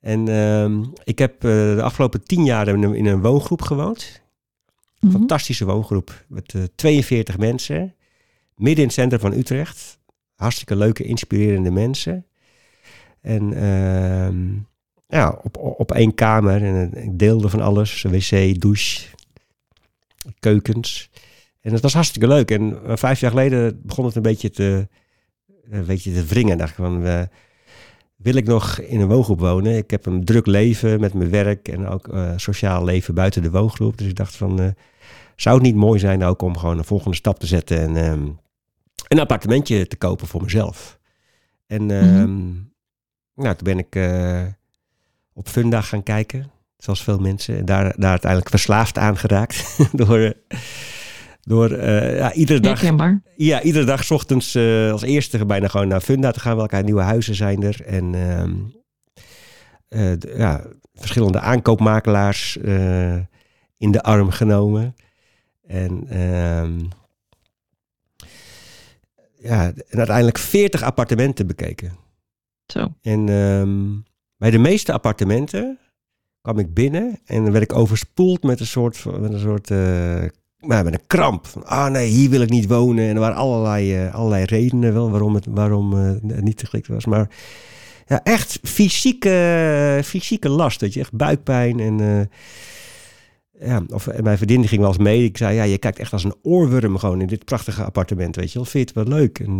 [0.00, 4.22] En uh, ik heb de afgelopen tien jaar in een, in een woongroep gewoond.
[5.00, 5.12] Mhm.
[5.12, 7.94] fantastische woongroep met uh, 42 mensen.
[8.56, 9.98] Midden in het centrum van Utrecht.
[10.34, 12.26] Hartstikke leuke, inspirerende mensen.
[13.20, 16.62] En uh, ja, op, op één kamer.
[16.62, 18.02] En ik deelde van alles.
[18.02, 19.06] Wc, douche,
[20.38, 21.10] keukens.
[21.62, 22.50] En het was hartstikke leuk.
[22.50, 24.88] En uh, vijf jaar geleden begon het een beetje te,
[25.70, 26.58] een beetje te wringen.
[26.58, 27.22] Dacht ik van, uh,
[28.16, 29.76] wil ik nog in een woongroep wonen?
[29.76, 33.50] Ik heb een druk leven met mijn werk en ook uh, sociaal leven buiten de
[33.50, 33.98] woongroep.
[33.98, 34.66] Dus ik dacht van, uh,
[35.36, 38.38] zou het niet mooi zijn ook om gewoon een volgende stap te zetten en um,
[39.08, 40.98] een appartementje te kopen voor mezelf?
[41.66, 42.72] En um, mm-hmm.
[43.34, 43.96] nou, toen ben ik
[45.32, 47.58] op Funda gaan kijken, zoals veel mensen.
[47.58, 50.34] En daar, daar uiteindelijk verslaafd aan geraakt door...
[51.44, 52.80] Door uh, ja, iedere dag.
[52.80, 53.22] Herkenbaar.
[53.36, 56.56] Ja, iedere dag ochtends uh, als eerste bijna gewoon naar Funda te gaan.
[56.56, 57.84] Welke nieuwe huizen zijn er.
[57.86, 63.16] En uh, de, ja, verschillende aankoopmakelaars eh,
[63.76, 64.94] in de arm genomen.
[65.66, 66.78] En, ehm,
[69.38, 71.92] ja, en uiteindelijk 40 appartementen bekeken.
[72.66, 72.94] Zo.
[73.02, 74.04] En um,
[74.36, 75.78] bij de meeste appartementen
[76.40, 80.24] kwam ik binnen en dan werd ik overspoeld met een soort, met een soort uh,
[80.66, 81.46] maar met een kramp.
[81.64, 83.08] Ah nee, hier wil ik niet wonen.
[83.08, 86.86] En er waren allerlei, uh, allerlei redenen wel waarom het, waarom, uh, het niet geschikt
[86.86, 87.06] was.
[87.06, 87.30] Maar
[88.06, 90.80] ja, echt fysieke, fysieke last.
[90.80, 91.98] Dat je echt buikpijn en...
[91.98, 92.20] Uh,
[93.68, 95.24] ja, of mijn vriendin ging wel eens mee.
[95.24, 98.52] Ik zei, ja, je kijkt echt als een oorworm gewoon in dit prachtige appartement, weet
[98.52, 98.64] je wel.
[98.64, 99.38] Vind je het wel leuk?
[99.38, 99.56] En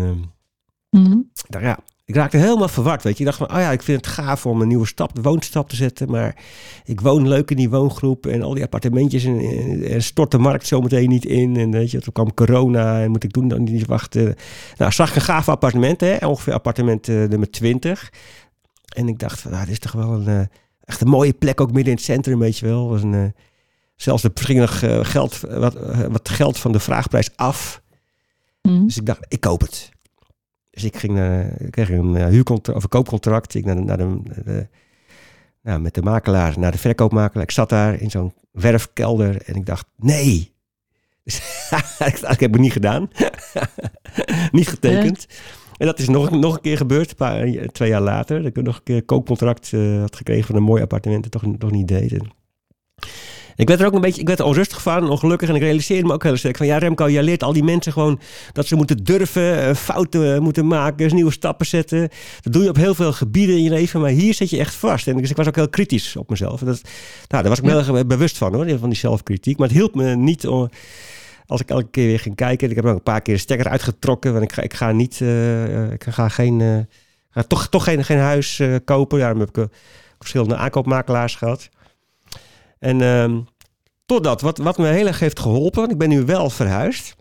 [1.48, 1.78] dacht, ja,
[2.12, 3.24] ik raakte helemaal verward, weet je.
[3.24, 5.68] Ik dacht van, oh ja, ik vind het gaaf om een nieuwe stap, de woonstap
[5.68, 6.10] te zetten.
[6.10, 6.36] Maar
[6.84, 10.38] ik woon leuk in die woongroep en al die appartementjes en, en, en stort de
[10.38, 11.56] markt zometeen niet in.
[11.56, 14.34] En weet je, toen kwam corona en moet ik doen dan niet wachten.
[14.76, 18.12] Nou, zag ik een gaaf appartement, hè, ongeveer appartement uh, nummer 20.
[18.94, 20.40] En ik dacht van, nou, dit is toch wel een, uh,
[20.84, 22.88] echt een mooie plek, ook midden in het centrum, weet je wel.
[22.88, 23.24] Was een, uh,
[23.96, 24.78] zelfs er ging nog
[25.10, 25.76] geld, wat,
[26.10, 27.82] wat geld van de vraagprijs af.
[28.62, 28.86] Mm.
[28.86, 29.90] Dus ik dacht, ik koop het.
[30.72, 33.54] Dus ik ging naar, ik kreeg een uh, huurcontract of een koopcontract.
[33.54, 34.66] Ik naar de, naar de, de,
[35.62, 37.44] nou, met de makelaar naar de verkoopmakelaar.
[37.44, 40.50] Ik zat daar in zo'n werfkelder en ik dacht, nee.
[41.24, 41.40] Dus,
[42.28, 43.10] ik heb het niet gedaan.
[44.52, 45.26] niet getekend.
[45.28, 45.36] Ja.
[45.76, 48.42] En dat is nog, nog een keer gebeurd, een paar, twee jaar later.
[48.42, 51.30] Dat ik nog een keer een koopcontract uh, had gekregen van een mooi appartement en
[51.30, 52.12] toch, toch niet deed.
[52.12, 52.30] En
[53.62, 55.48] ik werd er ook een beetje, ik werd er onrustig van, ongelukkig.
[55.48, 57.92] En ik realiseerde me ook heel sterk van, ja Remco, jij leert al die mensen
[57.92, 58.20] gewoon
[58.52, 62.08] dat ze moeten durven, fouten moeten maken, nieuwe stappen zetten.
[62.40, 64.74] Dat doe je op heel veel gebieden in je leven, maar hier zit je echt
[64.74, 65.08] vast.
[65.08, 66.60] En dus ik was ook heel kritisch op mezelf.
[66.60, 66.80] Dat,
[67.28, 69.58] nou, daar was ik me heel erg bewust van hoor, van die zelfkritiek.
[69.58, 70.68] Maar het hielp me niet om,
[71.46, 72.70] als ik elke keer weer ging kijken.
[72.70, 75.20] Ik heb ook een paar keer de stekker uitgetrokken, want ik ga, ik ga niet,
[75.20, 76.78] uh, ik ga geen, uh,
[77.30, 79.18] ga toch, toch geen, geen huis uh, kopen.
[79.18, 79.66] Daarom heb ik
[80.18, 81.68] verschillende aankoopmakelaars gehad.
[82.78, 83.46] En um,
[84.06, 87.16] totdat, wat, wat me heel erg heeft geholpen, want ik ben nu wel verhuisd,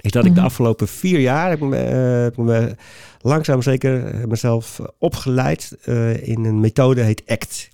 [0.00, 2.76] is dat ik de afgelopen vier jaar heb me, uh, heb me
[3.20, 7.68] langzaam zeker mezelf opgeleid uh, in een methode heet ACT.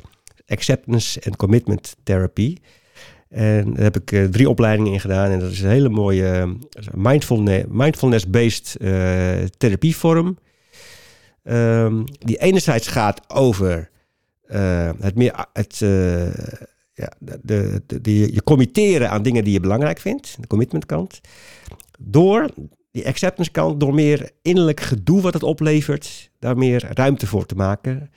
[0.47, 2.57] Acceptance and Commitment Therapy.
[3.29, 5.31] En daar heb ik uh, drie opleidingen in gedaan.
[5.31, 6.57] En dat is een hele mooie
[6.95, 8.77] mindfulness, mindfulness-based
[9.59, 10.39] therapievorm.
[11.45, 13.91] Um, die enerzijds gaat over
[15.01, 15.47] het meer...
[15.53, 15.81] Het,
[17.01, 21.21] ja, de, je committeren aan dingen die je belangrijk vindt, de commitment kant.
[21.99, 22.51] Door
[22.91, 27.55] die acceptance kant, door meer innerlijk gedoe wat het oplevert, daar meer ruimte voor te
[27.55, 28.11] maken.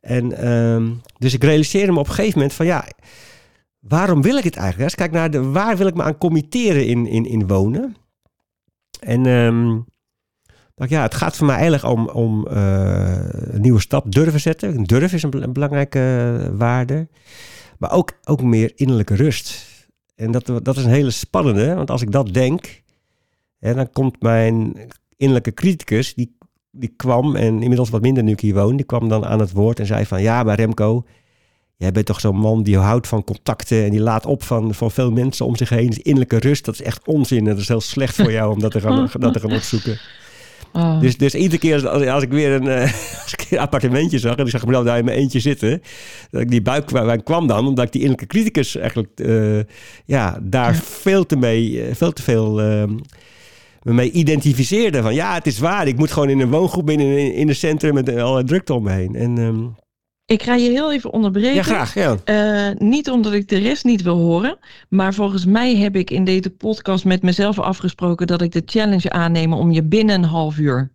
[0.00, 2.84] En um, dus ik realiseerde me op een gegeven moment van ja,
[3.78, 4.84] waarom wil ik het eigenlijk?
[4.84, 7.96] Als ik kijk naar de, waar wil ik me aan committeren in, in, in wonen?
[9.00, 9.84] En um,
[10.74, 14.84] ja, het gaat voor mij eigenlijk om, om uh, een nieuwe stap durven zetten.
[14.84, 17.08] Durf is een, belangrijke uh, waarde.
[17.80, 19.66] Maar ook, ook meer innerlijke rust.
[20.14, 22.82] En dat, dat is een hele spannende, want als ik dat denk,
[23.58, 24.76] hè, dan komt mijn
[25.16, 26.36] innerlijke criticus, die,
[26.70, 29.52] die kwam, en inmiddels wat minder nu ik hier woon, die kwam dan aan het
[29.52, 31.04] woord en zei van, ja, maar Remco,
[31.76, 34.90] jij bent toch zo'n man die houdt van contacten en die laat op van, van
[34.90, 35.86] veel mensen om zich heen.
[35.86, 38.60] Dus innerlijke rust, dat is echt onzin en dat is heel slecht voor jou om
[38.60, 40.00] dat te gaan, dat te gaan opzoeken.
[40.72, 41.00] Oh.
[41.00, 42.82] Dus, dus iedere keer als, als ik weer een, uh,
[43.22, 45.82] als ik een appartementje zag en ik zag mezelf daar in mijn eentje zitten,
[46.30, 49.60] dat ik die buik kwam dan, omdat ik die innerlijke criticus eigenlijk uh,
[50.04, 50.80] ja, daar ja.
[50.80, 52.54] veel te mee, uh, veel te veel
[53.82, 55.02] me mee identificeerde.
[55.02, 57.54] Van ja, het is waar, ik moet gewoon in een woongroep binnen in, in een
[57.54, 59.14] centrum met alle drukte om me heen.
[59.14, 59.74] En, um,
[60.30, 61.54] ik ga je heel even onderbreken.
[61.54, 61.94] Ja, graag.
[61.94, 62.16] Ja.
[62.24, 64.58] Uh, niet omdat ik de rest niet wil horen.
[64.88, 69.10] Maar volgens mij heb ik in deze podcast met mezelf afgesproken dat ik de challenge
[69.10, 70.90] aanneem om je binnen een half uur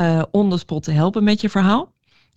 [0.00, 1.92] uh, on the spot te helpen met je verhaal.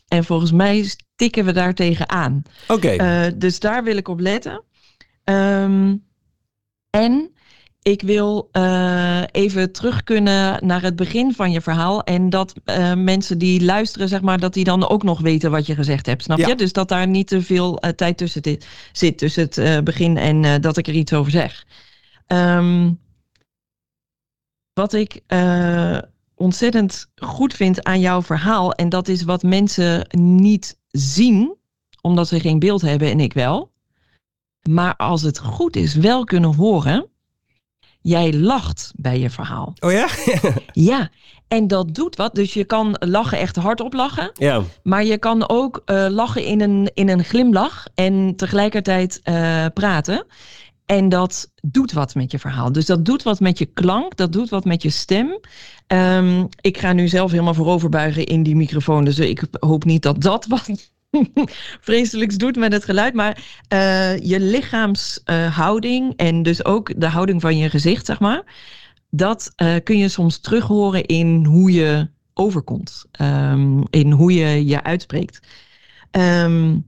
[0.08, 2.44] En volgens mij stikken we daar tegenaan.
[2.68, 2.92] Oké.
[2.92, 3.26] Okay.
[3.28, 4.64] Uh, dus daar wil ik op letten.
[5.24, 6.04] Um,
[6.90, 7.32] en
[7.88, 12.04] ik wil uh, even terug kunnen naar het begin van je verhaal.
[12.04, 15.65] En dat uh, mensen die luisteren, zeg maar, dat die dan ook nog weten wat
[15.65, 16.23] je gezegd hebt.
[16.23, 16.47] Snap ja.
[16.47, 16.56] je?
[16.56, 20.62] Dus dat daar niet te veel uh, tijd tussen dit, zit, tussen het begin en
[20.62, 21.65] dat ik er iets over zeg.
[22.28, 23.00] Um,
[24.73, 25.21] wat ik
[26.36, 31.56] ontzettend goed vind aan jouw verhaal, en dat is wat mensen niet zien,
[32.02, 33.71] omdat ze geen beeld hebben en ik wel.
[34.69, 37.10] Maar als het goed is, wel kunnen horen
[38.08, 39.74] jij lacht bij je verhaal.
[39.80, 40.08] Oh ja?
[40.91, 41.10] ja,
[41.48, 42.36] en dat doet wat.
[42.36, 44.32] Dus je kan lachen echt hardop lachen.
[44.34, 44.62] Ja.
[44.84, 50.26] Maar je kan ook uh, lachen in een, in een glimlach en tegelijkertijd uh, praten.
[50.86, 52.72] En dat doet wat met je verhaal.
[52.72, 55.39] Dus dat doet wat met je klank, dat doet wat met je stem.
[55.88, 59.06] Um, ik ga nu zelf helemaal vooroverbuigen in die microfoon.
[59.06, 60.70] Dus ik hoop niet dat dat wat
[61.88, 63.13] vreselijks doet met het geluid.
[63.13, 63.43] Maar
[63.74, 68.43] uh, je lichaamshouding uh, en dus ook de houding van je gezicht, zeg maar.
[69.10, 73.06] Dat uh, kun je soms terug horen in hoe je overkomt.
[73.22, 75.39] Um, in hoe je je uitspreekt.
[76.12, 76.86] Um,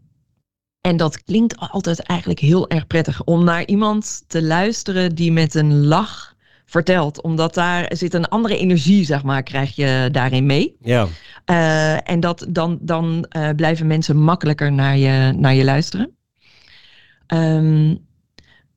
[0.82, 5.55] en dat klinkt altijd eigenlijk heel erg prettig om naar iemand te luisteren die met
[5.55, 6.36] een lach
[6.69, 7.21] vertelt.
[7.21, 10.75] Omdat daar zit een andere energie, zeg maar, krijg je daarin mee.
[10.82, 11.08] Ja.
[11.45, 16.15] Uh, en dat, dan, dan uh, blijven mensen makkelijker naar je, naar je luisteren.
[17.34, 18.08] Um,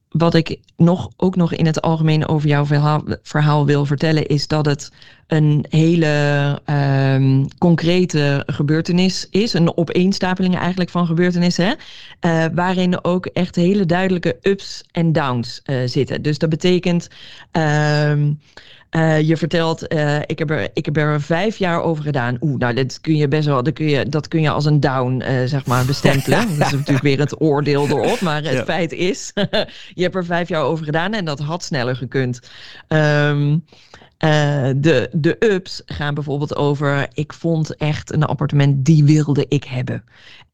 [0.08, 4.46] wat ik nog, ook nog in het algemeen over jouw verhaal, verhaal wil vertellen, is
[4.46, 4.92] dat het
[5.32, 6.60] een hele
[7.14, 9.52] um, concrete gebeurtenis is.
[9.52, 11.76] Een opeenstapeling eigenlijk van gebeurtenissen.
[12.20, 16.22] Uh, waarin ook echt hele duidelijke ups en downs uh, zitten.
[16.22, 17.08] Dus dat betekent.
[17.52, 18.40] Um,
[18.90, 22.36] uh, je vertelt, uh, ik, heb er, ik heb er vijf jaar over gedaan.
[22.40, 24.80] Oeh, nou, dat kun je best wel, dat kun je, dat kun je als een
[24.80, 26.38] down, uh, zeg maar, bestempelen.
[26.58, 28.20] dat is natuurlijk weer het oordeel erop.
[28.20, 28.64] Maar het ja.
[28.64, 29.32] feit is,
[29.94, 32.40] je hebt er vijf jaar over gedaan en dat had sneller gekund.
[32.88, 33.64] Um,
[34.22, 40.04] de, de ups gaan bijvoorbeeld over, ik vond echt een appartement, die wilde ik hebben.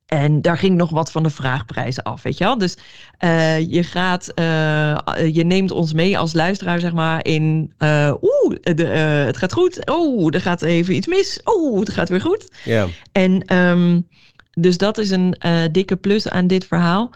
[0.07, 2.59] En daar ging nog wat van de vraagprijzen af, weet je wel.
[2.59, 2.77] Dus
[3.25, 4.97] uh, je gaat, uh,
[5.33, 8.87] je neemt ons mee als luisteraar, zeg maar, in, uh, oeh, de,
[9.27, 9.91] het gaat goed.
[9.91, 11.41] Oeh, er gaat even iets mis.
[11.45, 12.53] Oeh, het gaat weer goed.
[12.65, 12.87] Ja.
[13.13, 14.09] En um,
[14.51, 15.37] dus dat is een
[15.73, 17.11] dikke plus aan dit verhaal.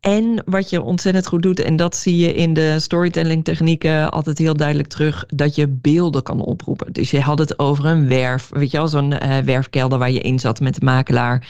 [0.00, 4.38] En wat je ontzettend goed doet, en dat zie je in de storytelling technieken altijd
[4.38, 6.92] heel duidelijk terug, dat je beelden kan oproepen.
[6.92, 10.38] Dus je had het over een werf, weet je wel, zo'n werfkelder waar je in
[10.38, 11.46] zat met de makelaar.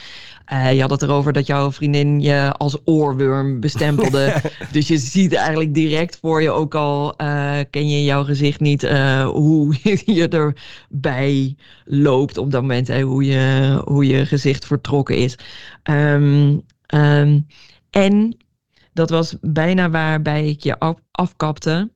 [0.53, 4.33] Uh, je had het erover dat jouw vriendin je als oorworm bestempelde.
[4.71, 8.83] dus je ziet eigenlijk direct voor je ook al, uh, ken je jouw gezicht niet,
[8.83, 12.87] uh, hoe je erbij loopt op dat moment.
[12.87, 15.37] Hè, hoe, je, hoe je gezicht vertrokken is.
[15.83, 16.61] Um,
[16.93, 17.45] um,
[17.89, 18.37] en
[18.93, 21.91] dat was bijna waarbij ik je af, afkapte.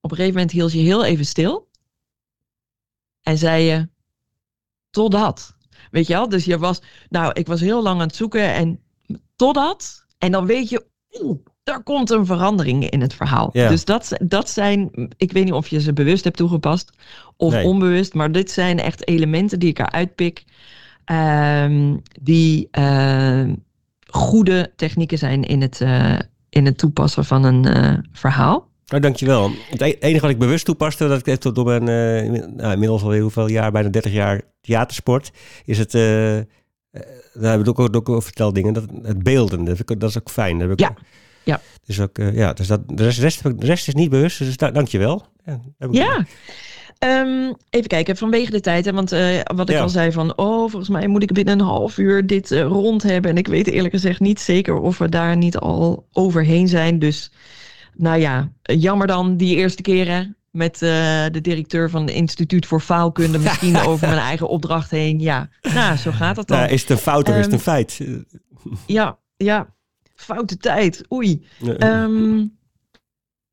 [0.00, 1.68] Op een gegeven moment hield je heel even stil.
[3.22, 3.88] En zei je,
[4.90, 5.56] totdat.
[5.90, 6.28] Weet je wel?
[6.28, 8.80] Dus je was, nou, ik was heel lang aan het zoeken en
[9.36, 10.06] totdat.
[10.18, 10.86] En dan weet je,
[11.20, 13.50] oeh, er komt een verandering in het verhaal.
[13.52, 13.68] Ja.
[13.68, 16.92] Dus dat, dat zijn, ik weet niet of je ze bewust hebt toegepast
[17.36, 17.64] of Nee.
[17.64, 20.44] onbewust, maar dit zijn echt elementen die ik eruit pik.
[21.04, 23.54] ehm, die ehm,
[24.16, 28.68] goede technieken zijn in het, eh, in het toepassen van een eh, verhaal.
[28.86, 29.50] Nou, dankjewel.
[29.70, 33.02] Het e- enige wat ik bewust toepaste, dat ik heeft door mijn, eh, nou, inmiddels
[33.02, 35.30] alweer hoeveel jaar, bijna 30 jaar theatersport,
[35.64, 36.44] is het, daar
[37.50, 40.18] hebben we ook, ook over verteld dingen, dat, het beelden, dat, vind ik- dat is
[40.18, 40.58] ook fijn.
[40.58, 40.88] Dat heb ik Ja.
[40.90, 40.98] ook-
[41.44, 41.60] Ja.
[41.84, 44.56] Dus ook, ja, dus dat, de rest, de rest, de rest is niet bewust, dus
[44.56, 45.26] da- dankjewel.
[45.44, 46.24] Ja, heb ik- Ja.
[46.98, 48.84] Ehm, even kijken, vanwege de tijd.
[48.84, 49.82] Hè, want eh, wat ik Ja.
[49.82, 50.36] al zei van...
[50.38, 53.30] oh, volgens mij moet ik binnen een half uur dit eh, rond hebben.
[53.30, 56.98] En ik weet eerlijk gezegd niet zeker of we daar niet al overheen zijn.
[56.98, 57.30] Dus
[57.94, 60.36] nou ja, jammer dan die eerste keren...
[60.50, 63.38] met eh, de directeur van het Instituut voor Faalkunde...
[63.38, 65.20] misschien over mijn eigen opdracht heen.
[65.20, 66.58] Ja, nou, zo gaat het dan.
[66.58, 68.00] Nou, is het een fout of is het een Ehm, feit?
[68.86, 69.74] Ja, ja,
[70.14, 71.04] foute tijd.
[71.12, 71.46] Oei.
[71.78, 72.44] Ehm,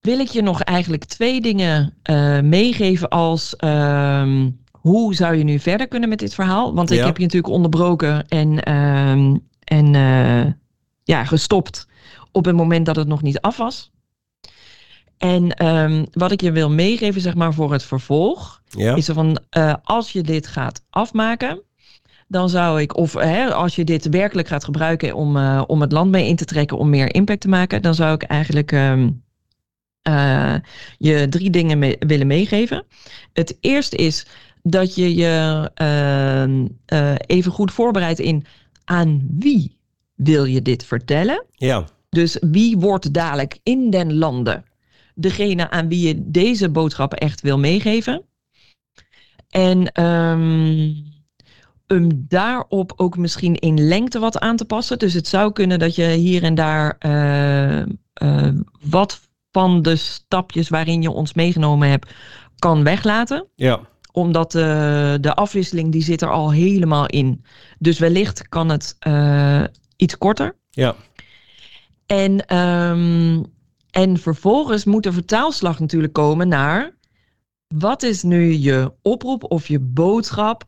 [0.04, 5.60] wil ik je nog eigenlijk twee dingen eh, meegeven als ehm, hoe zou je nu
[5.60, 6.74] verder kunnen met dit verhaal?
[6.74, 7.06] Want ik Ja.
[7.06, 10.52] heb je natuurlijk onderbroken en, ehm, en eh,
[11.04, 11.88] ja, gestopt
[12.32, 13.92] op het moment dat het nog niet af was.
[15.18, 18.96] En ehm, wat ik je wil meegeven, zeg maar, voor het vervolg, ja?
[18.96, 21.62] is er van eh, als je dit gaat afmaken,
[22.28, 26.12] dan zou ik, of hè, als je dit werkelijk gaat gebruiken om, om het land
[26.12, 28.72] mee in te trekken, om meer impact te maken, dan zou ik eigenlijk
[30.04, 30.56] eh,
[30.98, 32.86] je drie dingen willen meegeven.
[33.34, 34.26] Het eerste is
[34.64, 38.46] dat je je ehm, eh, even goed voorbereidt in
[38.86, 39.78] aan wie
[40.16, 41.46] wil je dit vertellen.
[41.52, 44.66] ja, Dus wie wordt dadelijk in den landen
[45.16, 48.24] degene aan wie je deze boodschap echt wil meegeven?
[49.50, 49.92] En
[51.94, 55.00] hem daarop ook misschien in lengte wat aan te passen.
[55.00, 57.82] Dus het zou kunnen dat je hier en daar eh,
[58.14, 58.54] eh,
[58.90, 59.22] wat
[59.54, 62.14] van de stapjes waarin je ons meegenomen hebt
[62.58, 63.80] kan weglaten ja,
[64.14, 64.62] omdat eh,
[65.22, 67.44] de afwisseling die zit er al helemaal in.
[67.80, 69.64] Dus wellicht kan het eh,
[69.96, 70.56] iets korter.
[70.70, 70.96] ja,
[72.06, 73.44] En, ehm,
[73.92, 76.96] en vervolgens moet de vertaalslag natuurlijk komen naar...
[77.68, 80.64] wat is nu je oproep of je boodschap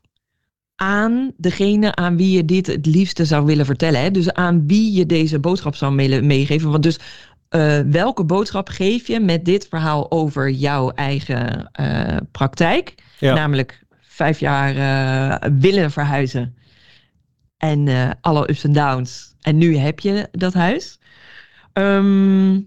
[0.75, 4.01] aan degene aan wie je dit het liefste zou willen vertellen.
[4.01, 4.11] Hè?
[4.11, 6.71] Dus aan wie je deze boodschap zou willen meegeven.
[6.71, 6.99] Want dus
[7.55, 12.95] eh, welke boodschap geef je met dit verhaal over jouw eigen eh, praktijk?
[13.19, 13.33] ja.
[13.33, 16.55] Namelijk vijf jaar eh, willen verhuizen.
[17.57, 17.87] En
[18.21, 19.35] alle ups en downs.
[19.41, 20.99] En nu heb je dat huis.
[21.73, 22.59] Ehm,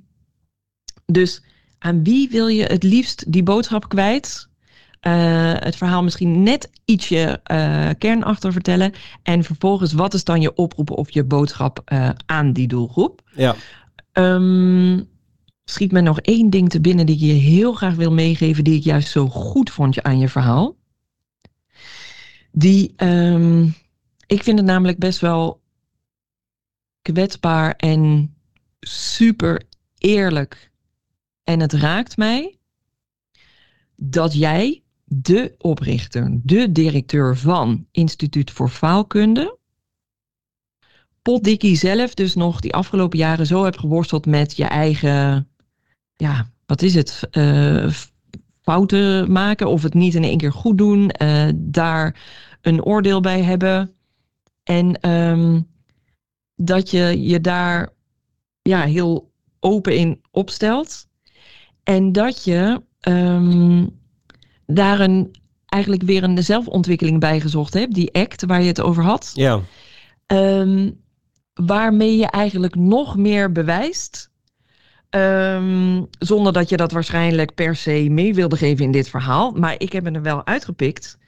[1.06, 1.42] dus
[1.78, 4.48] aan wie wil je het liefst die boodschap kwijt?
[5.60, 8.92] Het verhaal misschien net ietsje eh, kernachtig vertellen.
[9.22, 11.82] En vervolgens, wat is dan je oproep of je boodschap
[12.26, 13.22] aan die doelgroep?
[13.34, 13.56] ja.
[14.18, 15.02] Ehm,
[15.64, 18.76] schiet me nog één ding te binnen die ik je heel graag wil meegeven, die
[18.76, 20.76] ik juist zo goed vond aan je verhaal.
[22.52, 23.64] Die, ehm,
[24.26, 25.62] ik vind het namelijk best wel
[27.02, 28.34] kwetsbaar en
[28.80, 29.62] super
[29.98, 30.70] eerlijk.
[31.44, 32.58] En het raakt mij
[33.96, 39.57] dat jij, de oprichter, de directeur van Instituut voor Faalkunde,
[41.22, 45.48] potdikkie zelf dus nog die afgelopen jaren zo hebt geworsteld met je eigen,
[46.16, 47.88] ja, wat is het, eh,
[48.62, 52.16] fouten maken of het niet in één keer goed doen, eh, daar
[52.60, 53.94] een oordeel bij hebben
[54.64, 55.60] en ehm,
[56.54, 57.92] dat je je daar
[58.62, 61.06] ja, heel open in opstelt
[61.82, 63.86] en dat je ehm,
[64.66, 65.34] daar een,
[65.66, 69.30] eigenlijk weer een zelfontwikkeling bij gezocht hebt, die act waar je het over had.
[69.34, 69.60] ja.
[70.26, 70.90] Ehm,
[71.66, 74.30] waarmee je eigenlijk nog meer bewijst.
[75.10, 79.50] ehm, zonder dat je dat waarschijnlijk per se mee wilde geven in dit verhaal.
[79.52, 81.18] Maar ik heb het er wel uitgepikt.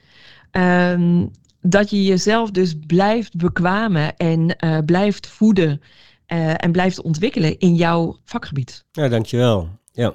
[0.51, 1.25] ehm,
[1.61, 5.81] dat je jezelf dus blijft bekwamen en eh, blijft voeden.
[6.25, 8.85] eh, en blijft ontwikkelen in jouw vakgebied.
[8.91, 9.69] Ja, dankjewel.
[9.91, 10.13] Ja,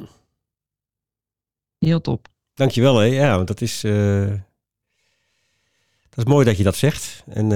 [1.78, 2.28] Heel top.
[2.54, 2.96] dankjewel.
[2.96, 3.04] Hè.
[3.04, 4.26] Ja, want dat is, eh,
[6.10, 7.22] dat is mooi dat je dat zegt.
[7.26, 7.48] En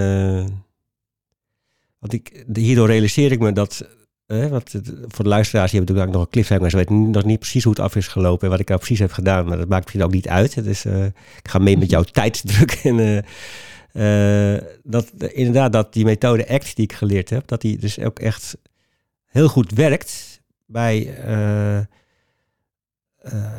[2.00, 3.86] want ik, hierdoor realiseer ik me dat,
[4.26, 6.70] eh, wat, het- voor de luisteraars, die hebben natuurlijk nog een cliffhanger.
[6.70, 8.98] Ze weten nog niet precies hoe het af is gelopen en wat ik nou precies
[8.98, 9.46] heb gedaan.
[9.46, 10.54] Maar dat maakt misschien ook niet uit.
[10.54, 12.70] Het is, eh, ik ga mee met jouw tijdsdruk.
[12.84, 13.24] En,
[13.92, 18.18] eh, dat inderdaad, dat die methode ACT die ik geleerd heb, dat die dus ook
[18.18, 18.56] echt
[19.26, 21.14] heel goed werkt bij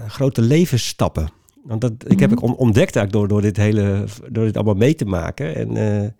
[0.07, 1.29] grote levensstappen.
[1.63, 2.37] Want dat, ik heb Mhm.
[2.39, 5.55] ik on- ontdekt eigenlijk door, door dit hele, door dit allemaal mee te maken.
[5.55, 6.15] En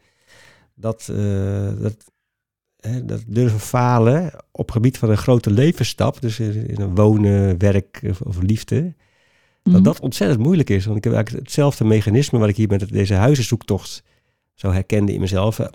[0.75, 1.11] dat,
[1.81, 2.10] dat,
[2.81, 8.01] hè, dat durven falen op gebied van een grote levensstap, dus in, een wonen, werk
[8.09, 8.93] of, of liefde,
[9.63, 9.73] Mhm.
[9.75, 10.85] dat dat ontzettend moeilijk is.
[10.85, 14.03] Want ik heb eigenlijk hetzelfde mechanisme wat ik hier met deze huizenzoektocht
[14.53, 15.67] zo herkende in mezelf, eh,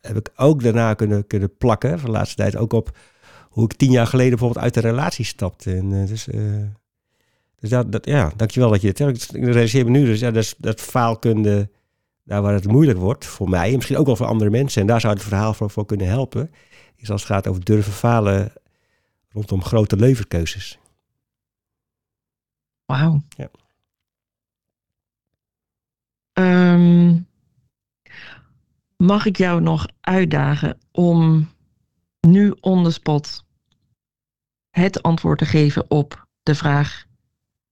[0.00, 2.96] heb ik ook daarna kunnen, kunnen plakken, van de laatste tijd ook op
[3.48, 5.74] hoe ik tien jaar geleden bijvoorbeeld uit de relatie stapte.
[5.74, 6.40] En, eh, dus, eh,
[7.60, 9.34] dus dat, dat, ja, dankjewel dat je het hebt.
[9.34, 11.68] Ik realiseer me nu, dus ja, dat, is- dat faalkunde,
[12.28, 14.86] daar waar het moeilijk wordt voor mij, en misschien ook wel voor andere mensen, en
[14.86, 16.50] daar zou het verhaal voor, voor kunnen helpen,
[16.96, 18.52] is als het gaat over durven falen
[19.28, 20.78] rondom grote levenskeuzes.
[22.84, 23.22] Wauw.
[23.28, 23.50] Ja.
[26.32, 27.20] Ehm,
[28.96, 31.48] mag ik jou nog uitdagen om
[32.20, 33.44] nu on the spot
[34.70, 37.06] het antwoord te geven op de vraag: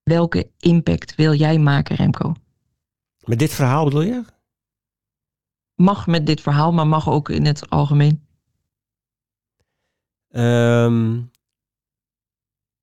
[0.02, 2.34] welke impact wil jij maken, Remco?
[3.24, 4.34] Met dit verhaal bedoel je?
[5.76, 8.26] Mag met dit verhaal, maar mag ook in het algemeen.
[10.30, 11.12] Ehm,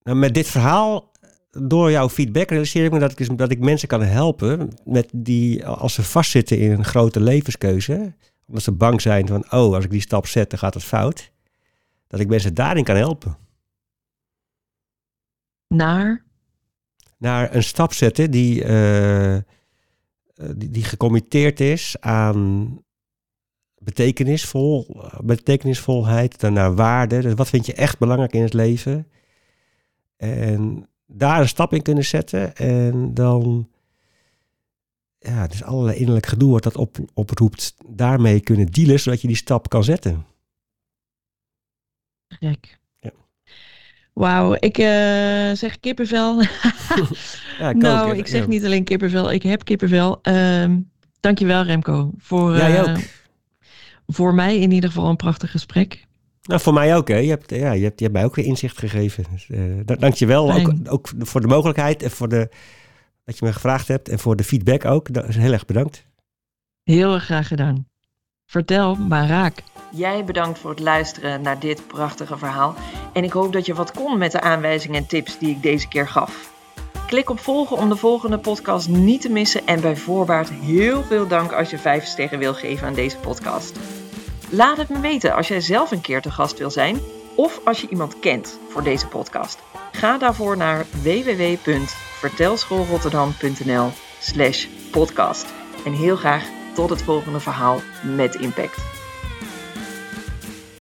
[0.03, 1.11] nou, met dit verhaal,
[1.51, 5.65] door jouw feedback, realiseer ik me dat ik, dat ik mensen kan helpen met die,
[5.65, 8.13] als ze vastzitten in een grote levenskeuze,
[8.47, 11.31] omdat ze bang zijn van, oh, als ik die stap zet, dan gaat het fout,
[12.07, 13.37] dat ik mensen daarin kan helpen.
[15.67, 16.23] Naar?
[17.17, 19.37] Naar een stap zetten die, uh,
[20.33, 22.79] die, die gecommitteerd is aan
[23.77, 27.21] betekenisvol, betekenisvolheid, dan naar waarde.
[27.21, 29.07] Dus wat vind je echt belangrijk in het leven?
[30.17, 32.55] En daar een stap in kunnen zetten.
[32.55, 33.69] En dan,
[35.19, 39.35] ja, dus allerlei innerlijk gedoe wat dat op, oproept, daarmee kunnen dealen, zodat je die
[39.35, 40.25] stap kan zetten.
[42.27, 42.81] Gek.
[44.13, 44.21] Ja.
[44.21, 44.85] Wauw, ik uh,
[45.53, 46.41] zeg kippenvel.
[47.59, 50.19] ja, ik nou, ook, ik zeg niet alleen kippenvel, ik heb kippenvel.
[50.23, 50.65] Uh,
[51.19, 52.11] dankjewel Remco.
[52.17, 52.87] Voor, Jij ook.
[52.87, 52.97] Uh,
[54.07, 56.05] voor mij in ieder geval een prachtig gesprek.
[56.43, 57.07] Nou, voor mij ook.
[57.07, 57.17] Hè.
[57.17, 59.25] Je, hebt, ja, je, hebt, je hebt mij ook weer inzicht gegeven.
[59.31, 60.53] Dus, uh, dank je wel.
[60.53, 62.49] Ook, ook, voor de mogelijkheid en voor de,
[63.25, 64.09] dat je me gevraagd hebt.
[64.09, 65.07] En voor de feedback ook.
[65.13, 66.05] Heel erg bedankt.
[66.83, 67.87] Heel erg graag gedaan.
[68.45, 69.63] Vertel maar raak.
[69.95, 72.75] Jij bedankt voor het luisteren naar dit prachtige verhaal.
[73.11, 75.87] En ik hoop dat je wat kon met de aanwijzingen en tips die ik deze
[75.87, 76.51] keer gaf.
[77.07, 79.67] Klik op volgen om de volgende podcast niet te missen.
[79.67, 83.79] En bij voorbaat heel veel dank als je 5 sterren wil geven aan deze podcast.
[84.49, 86.99] Laat het me weten als jij zelf een keer te gast wil zijn
[87.35, 89.59] of als je iemand kent voor deze podcast.
[89.91, 93.89] Ga daarvoor naar www.vertelschoolrotterdam.nl
[94.19, 95.45] slash podcast.
[95.85, 97.79] En heel graag tot het volgende verhaal
[98.15, 98.92] met impact.